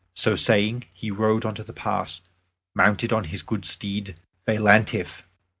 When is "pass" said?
1.73-2.21